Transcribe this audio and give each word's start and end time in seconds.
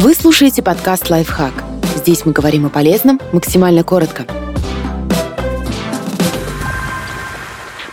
Вы 0.00 0.14
слушаете 0.14 0.62
подкаст 0.62 1.10
«Лайфхак». 1.10 1.52
Здесь 1.96 2.24
мы 2.24 2.30
говорим 2.30 2.66
о 2.66 2.68
полезном 2.68 3.20
максимально 3.32 3.82
коротко. 3.82 4.26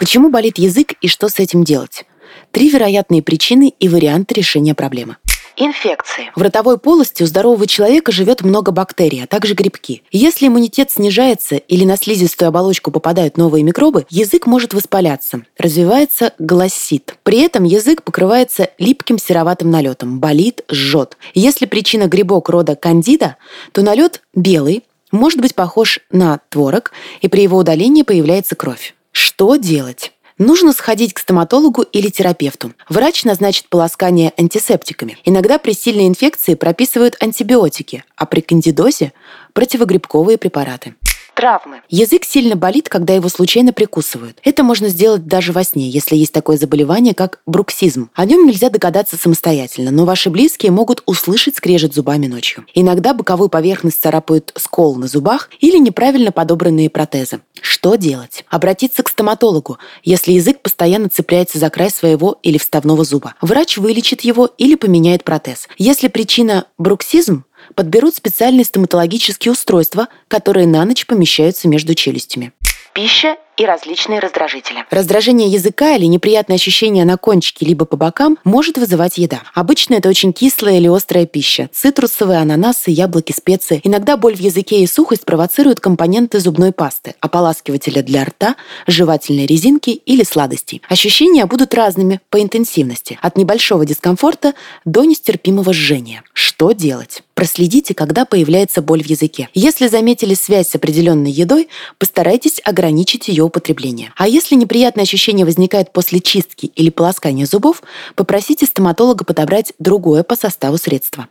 Почему 0.00 0.28
болит 0.28 0.58
язык 0.58 0.94
и 1.00 1.06
что 1.06 1.28
с 1.28 1.38
этим 1.38 1.62
делать? 1.62 2.04
Три 2.50 2.70
вероятные 2.70 3.22
причины 3.22 3.72
и 3.78 3.88
варианты 3.88 4.34
решения 4.34 4.74
проблемы. 4.74 5.16
Инфекции. 5.64 6.32
В 6.34 6.42
ротовой 6.42 6.76
полости 6.76 7.22
у 7.22 7.26
здорового 7.26 7.68
человека 7.68 8.10
живет 8.10 8.42
много 8.42 8.72
бактерий, 8.72 9.22
а 9.22 9.28
также 9.28 9.54
грибки. 9.54 10.02
Если 10.10 10.48
иммунитет 10.48 10.90
снижается 10.90 11.54
или 11.54 11.84
на 11.84 11.96
слизистую 11.96 12.48
оболочку 12.48 12.90
попадают 12.90 13.36
новые 13.36 13.62
микробы, 13.62 14.04
язык 14.10 14.46
может 14.46 14.74
воспаляться. 14.74 15.42
Развивается 15.56 16.32
гласит. 16.40 17.16
При 17.22 17.42
этом 17.42 17.62
язык 17.62 18.02
покрывается 18.02 18.70
липким 18.78 19.18
сероватым 19.18 19.70
налетом, 19.70 20.18
болит, 20.18 20.64
жжет. 20.68 21.16
Если 21.32 21.66
причина 21.66 22.08
грибок 22.08 22.48
рода 22.48 22.74
кандида, 22.74 23.36
то 23.70 23.82
налет 23.82 24.20
белый, 24.34 24.82
может 25.12 25.40
быть 25.40 25.54
похож 25.54 26.00
на 26.10 26.40
творог, 26.48 26.90
и 27.20 27.28
при 27.28 27.42
его 27.42 27.58
удалении 27.58 28.02
появляется 28.02 28.56
кровь. 28.56 28.96
Что 29.12 29.54
делать? 29.54 30.12
Нужно 30.44 30.72
сходить 30.72 31.14
к 31.14 31.20
стоматологу 31.20 31.82
или 31.82 32.08
терапевту. 32.08 32.72
Врач 32.88 33.22
назначит 33.22 33.68
полоскание 33.68 34.32
антисептиками. 34.36 35.16
Иногда 35.24 35.56
при 35.56 35.70
сильной 35.72 36.08
инфекции 36.08 36.56
прописывают 36.56 37.14
антибиотики, 37.20 38.02
а 38.16 38.26
при 38.26 38.40
кандидозе– 38.40 39.12
противогрибковые 39.52 40.38
препараты. 40.38 40.96
Травмы. 41.34 41.82
Язык 41.88 42.24
сильно 42.24 42.56
болит, 42.56 42.88
когда 42.88 43.14
его 43.14 43.28
случайно 43.28 43.72
прикусывают. 43.72 44.38
Это 44.44 44.62
можно 44.62 44.88
сделать 44.88 45.26
даже 45.26 45.52
во 45.52 45.64
сне, 45.64 45.88
если 45.88 46.14
есть 46.16 46.32
такое 46.32 46.56
заболевание, 46.56 47.14
как 47.14 47.40
бруксизм. 47.46 48.10
О 48.14 48.24
нем 48.24 48.46
нельзя 48.46 48.68
догадаться 48.68 49.16
самостоятельно, 49.16 49.90
но 49.90 50.04
ваши 50.04 50.30
близкие 50.30 50.72
могут 50.72 51.02
услышать 51.06 51.56
скрежет 51.56 51.94
зубами 51.94 52.26
ночью. 52.26 52.66
Иногда 52.74 53.14
боковую 53.14 53.48
поверхность 53.48 54.00
царапают 54.02 54.52
скол 54.56 54.96
на 54.96 55.08
зубах 55.08 55.48
или 55.60 55.78
неправильно 55.78 56.32
подобранные 56.32 56.90
протезы. 56.90 57.40
Что 57.60 57.94
делать? 57.94 58.44
Обратиться 58.48 59.02
к 59.02 59.08
стоматологу, 59.08 59.78
если 60.02 60.32
язык 60.32 60.60
постоянно 60.60 61.08
цепляется 61.08 61.58
за 61.58 61.70
край 61.70 61.90
своего 61.90 62.38
или 62.42 62.58
вставного 62.58 63.04
зуба. 63.04 63.34
Врач 63.40 63.78
вылечит 63.78 64.22
его 64.22 64.50
или 64.58 64.74
поменяет 64.74 65.24
протез. 65.24 65.68
Если 65.78 66.08
причина 66.08 66.66
бруксизм, 66.76 67.44
подберут 67.74 68.14
специальные 68.14 68.64
стоматологические 68.64 69.52
устройства, 69.52 70.08
которые 70.28 70.66
на 70.66 70.84
ночь 70.84 71.06
помещаются 71.06 71.68
между 71.68 71.94
челюстями. 71.94 72.52
Пища 72.94 73.36
и 73.56 73.64
различные 73.64 74.18
раздражители. 74.18 74.84
Раздражение 74.90 75.48
языка 75.48 75.94
или 75.96 76.06
неприятное 76.06 76.56
ощущение 76.56 77.04
на 77.04 77.16
кончике 77.16 77.64
либо 77.64 77.84
по 77.84 77.96
бокам 77.96 78.38
может 78.44 78.76
вызывать 78.76 79.18
еда. 79.18 79.42
Обычно 79.54 79.94
это 79.94 80.08
очень 80.08 80.32
кислая 80.32 80.78
или 80.78 80.88
острая 80.88 81.26
пища. 81.26 81.70
Цитрусовые, 81.72 82.40
ананасы, 82.40 82.90
яблоки, 82.90 83.32
специи. 83.32 83.80
Иногда 83.84 84.16
боль 84.16 84.36
в 84.36 84.40
языке 84.40 84.80
и 84.80 84.86
сухость 84.86 85.24
провоцируют 85.24 85.80
компоненты 85.80 86.40
зубной 86.40 86.72
пасты, 86.72 87.14
ополаскивателя 87.20 88.02
для 88.02 88.24
рта, 88.24 88.56
жевательной 88.86 89.46
резинки 89.46 89.90
или 89.90 90.24
сладостей. 90.24 90.82
Ощущения 90.88 91.46
будут 91.46 91.74
разными 91.74 92.20
по 92.30 92.42
интенсивности. 92.42 93.18
От 93.22 93.36
небольшого 93.36 93.86
дискомфорта 93.86 94.54
до 94.84 95.04
нестерпимого 95.04 95.72
жжения. 95.72 96.22
Что 96.32 96.72
делать? 96.72 97.22
Проследите, 97.42 97.92
когда 97.92 98.24
появляется 98.24 98.82
боль 98.82 99.02
в 99.02 99.06
языке. 99.06 99.48
Если 99.52 99.88
заметили 99.88 100.32
связь 100.32 100.68
с 100.68 100.76
определенной 100.76 101.32
едой, 101.32 101.68
постарайтесь 101.98 102.60
ограничить 102.64 103.26
ее 103.26 103.42
употребление. 103.42 104.12
А 104.16 104.28
если 104.28 104.54
неприятное 104.54 105.02
ощущение 105.02 105.44
возникает 105.44 105.92
после 105.92 106.20
чистки 106.20 106.66
или 106.66 106.88
полоскания 106.88 107.44
зубов, 107.44 107.82
попросите 108.14 108.64
стоматолога 108.64 109.24
подобрать 109.24 109.72
другое 109.80 110.22
по 110.22 110.36
составу 110.36 110.78
средство. 110.78 111.26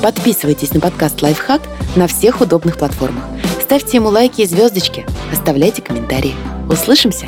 Подписывайтесь 0.00 0.72
на 0.72 0.78
подкаст 0.78 1.20
«Лайфхак» 1.20 1.62
на 1.96 2.06
всех 2.06 2.40
удобных 2.40 2.78
платформах. 2.78 3.24
Ставьте 3.60 3.96
ему 3.96 4.10
лайки 4.10 4.42
и 4.42 4.46
звездочки, 4.46 5.04
оставляйте 5.32 5.82
комментарии. 5.82 6.36
Услышимся! 6.70 7.26